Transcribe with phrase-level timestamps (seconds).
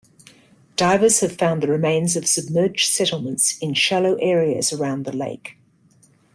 [0.77, 5.57] Divers have found the remains of submerged settlements in shallow areas around the lake.